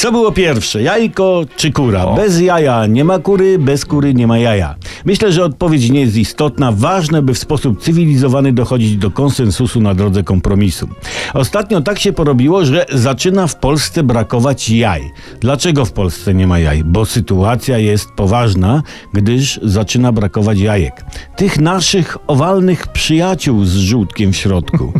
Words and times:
Co 0.00 0.12
było 0.12 0.32
pierwsze, 0.32 0.82
jajko 0.82 1.44
czy 1.56 1.72
kura? 1.72 2.04
O. 2.04 2.14
Bez 2.14 2.40
jaja 2.40 2.86
nie 2.86 3.04
ma 3.04 3.18
kury, 3.18 3.58
bez 3.58 3.84
kury 3.84 4.14
nie 4.14 4.26
ma 4.26 4.38
jaja. 4.38 4.74
Myślę, 5.04 5.32
że 5.32 5.44
odpowiedź 5.44 5.90
nie 5.90 6.00
jest 6.00 6.16
istotna. 6.16 6.72
Ważne, 6.72 7.22
by 7.22 7.34
w 7.34 7.38
sposób 7.38 7.82
cywilizowany 7.82 8.52
dochodzić 8.52 8.96
do 8.96 9.10
konsensusu 9.10 9.80
na 9.80 9.94
drodze 9.94 10.22
kompromisu. 10.22 10.88
Ostatnio 11.34 11.80
tak 11.80 11.98
się 11.98 12.12
porobiło, 12.12 12.64
że 12.64 12.86
zaczyna 12.92 13.46
w 13.46 13.56
Polsce 13.56 14.02
brakować 14.02 14.70
jaj. 14.70 15.10
Dlaczego 15.40 15.84
w 15.84 15.92
Polsce 15.92 16.34
nie 16.34 16.46
ma 16.46 16.58
jaj? 16.58 16.84
Bo 16.84 17.06
sytuacja 17.06 17.78
jest 17.78 18.10
poważna, 18.10 18.82
gdyż 19.12 19.60
zaczyna 19.62 20.12
brakować 20.12 20.58
jajek. 20.58 21.04
Tych 21.36 21.58
naszych 21.58 22.16
owalnych 22.26 22.86
przyjaciół 22.86 23.64
z 23.64 23.74
żółtkiem 23.76 24.32
w 24.32 24.36
środku. 24.36 24.92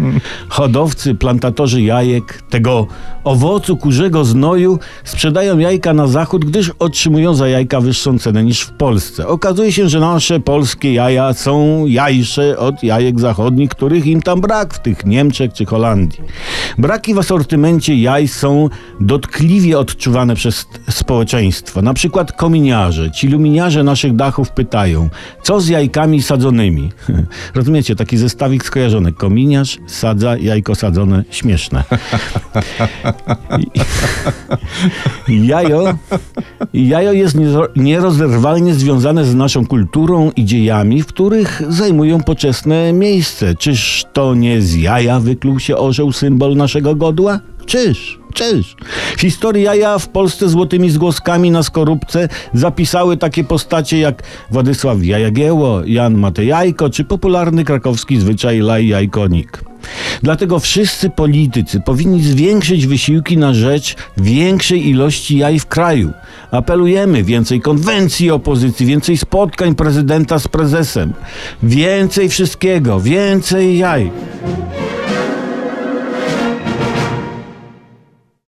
Hodowcy, 0.54 1.14
plantatorzy 1.14 1.82
jajek, 1.82 2.42
tego 2.50 2.86
owocu 3.24 3.76
kurzego 3.76 4.24
znoju 4.24 4.78
sprzedają 5.04 5.58
jajka 5.58 5.94
na 5.94 6.06
zachód, 6.06 6.44
gdyż 6.44 6.72
otrzymują 6.78 7.34
za 7.34 7.48
jajka 7.48 7.80
wyższą 7.80 8.18
cenę 8.18 8.44
niż 8.44 8.60
w 8.60 8.72
Polsce. 8.72 9.28
Okazuje 9.28 9.72
się, 9.72 9.88
że 9.88 10.00
nasze 10.00 10.40
polskie 10.40 10.94
jaja 10.94 11.32
są 11.32 11.86
jajsze 11.86 12.58
od 12.58 12.82
jajek 12.82 13.20
zachodnich, 13.20 13.70
których 13.70 14.06
im 14.06 14.22
tam 14.22 14.40
brak 14.40 14.74
w 14.74 14.78
tych 14.78 15.06
Niemczech 15.06 15.52
czy 15.52 15.64
Holandii. 15.64 16.20
Braki 16.78 17.14
w 17.14 17.18
asortymencie 17.18 17.94
jaj 17.94 18.28
są 18.28 18.68
dotkliwie 19.00 19.78
odczuwane 19.78 20.34
przez 20.34 20.66
społeczeństwo. 20.90 21.82
Na 21.82 21.94
przykład 21.94 22.32
kominiarze, 22.32 23.10
ci 23.10 23.28
luminiarze 23.28 23.82
naszych 23.82 24.16
dachów 24.16 24.50
pytają, 24.50 25.08
co 25.42 25.60
z 25.60 25.68
jajkami 25.68 26.22
sadzonymi? 26.22 26.90
Rozumiecie, 27.54 27.96
taki 27.96 28.16
zestawik 28.16 28.64
skojarzony. 28.64 29.12
Kominiarz 29.12 29.78
sadza 29.86 30.36
jajko 30.36 30.74
sadzone, 30.74 31.24
śmieszne. 31.30 31.84
Jajo, 35.28 35.98
jajo 36.74 37.12
jest 37.12 37.36
niero- 37.36 37.68
nierozerwalnie 37.76 38.74
związane 38.74 39.24
z 39.24 39.34
naszą 39.34 39.66
kulturą 39.66 40.30
i 40.36 40.44
dziejami, 40.44 41.02
w 41.02 41.06
których 41.06 41.62
zajmują 41.68 42.22
poczesne 42.22 42.92
miejsce. 42.92 43.54
Czyż 43.54 44.04
to 44.12 44.34
nie 44.34 44.60
z 44.60 44.74
jaja 44.74 45.20
wykluł 45.20 45.60
się 45.60 45.76
orzeł, 45.76 46.12
symbol 46.12 46.56
naszego 46.64 46.94
godła? 46.94 47.40
Czyż? 47.66 48.18
Czyż? 48.34 48.76
W 49.16 49.20
historii 49.20 49.62
jaja 49.62 49.98
w 49.98 50.08
Polsce 50.08 50.48
złotymi 50.48 50.90
zgłoskami 50.90 51.50
na 51.50 51.62
skorupce 51.62 52.28
zapisały 52.54 53.16
takie 53.16 53.44
postacie 53.44 53.98
jak 53.98 54.22
Władysław 54.50 55.04
Jajagieło, 55.04 55.84
Jan 55.86 56.14
Matejajko 56.14 56.90
czy 56.90 57.04
popularny 57.04 57.64
krakowski 57.64 58.20
zwyczaj 58.20 58.60
laj 58.60 58.88
jajkonik. 58.88 59.64
Dlatego 60.22 60.58
wszyscy 60.58 61.10
politycy 61.10 61.80
powinni 61.80 62.22
zwiększyć 62.22 62.86
wysiłki 62.86 63.36
na 63.36 63.54
rzecz 63.54 63.96
większej 64.16 64.88
ilości 64.88 65.38
jaj 65.38 65.58
w 65.58 65.66
kraju. 65.66 66.12
Apelujemy 66.50 67.22
więcej 67.22 67.60
konwencji 67.60 68.30
opozycji, 68.30 68.86
więcej 68.86 69.16
spotkań 69.16 69.74
prezydenta 69.74 70.38
z 70.38 70.48
prezesem, 70.48 71.12
więcej 71.62 72.28
wszystkiego, 72.28 73.00
więcej 73.00 73.78
jaj. 73.78 74.10